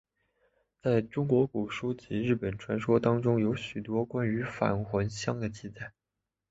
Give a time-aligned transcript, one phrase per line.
[0.81, 5.93] 在中国古书及日本传说当中有许多关于返魂香的记载。